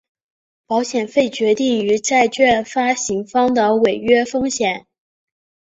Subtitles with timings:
[0.65, 4.87] 保险费决定于债券发行方的违约风险。